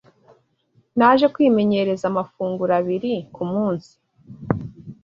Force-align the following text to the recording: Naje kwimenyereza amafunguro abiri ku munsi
Naje 0.97 1.25
kwimenyereza 1.33 2.05
amafunguro 2.11 2.73
abiri 2.79 3.13
ku 3.33 3.43
munsi 3.51 3.91